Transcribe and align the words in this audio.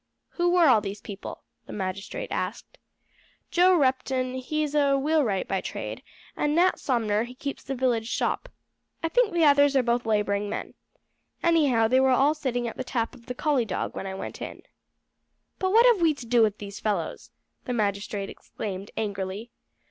"Who 0.29 0.49
were 0.49 0.65
all 0.67 0.81
these 0.81 0.99
people?" 0.99 1.43
the 1.67 1.73
magistrate 1.73 2.31
asked. 2.31 2.79
"Joe 3.51 3.75
Repton, 3.75 4.33
he 4.33 4.63
is 4.63 4.73
a 4.73 4.97
wheelwright 4.97 5.47
by 5.47 5.61
trade, 5.61 6.01
and 6.35 6.55
Nat 6.55 6.79
Somner 6.79 7.21
he 7.25 7.35
keeps 7.35 7.61
the 7.61 7.75
village 7.75 8.07
shop. 8.07 8.49
I 9.03 9.09
think 9.09 9.31
the 9.31 9.43
others 9.45 9.75
are 9.75 9.83
both 9.83 10.07
labouring 10.07 10.49
men. 10.49 10.73
Anyhow 11.43 11.87
they 11.87 11.99
were 11.99 12.09
all 12.09 12.33
sitting 12.33 12.67
at 12.67 12.77
the 12.77 12.83
tap 12.83 13.13
of 13.13 13.27
the 13.27 13.35
Collie 13.35 13.63
Dog 13.63 13.95
when 13.95 14.07
I 14.07 14.15
went 14.15 14.41
in." 14.41 14.63
"But 15.59 15.71
what 15.71 15.85
have 15.85 16.01
we 16.01 16.15
to 16.15 16.25
do 16.25 16.41
with 16.41 16.57
these 16.57 16.79
fellows?" 16.79 17.29
the 17.65 17.73
magistrate 17.73 18.31
exclaimed 18.31 18.89
angrily. 18.97 19.51